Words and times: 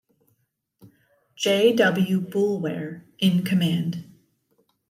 J. 1.35 1.73
W. 1.75 2.21
Boulware 2.21 3.03
in 3.19 3.45
command. 3.45 4.09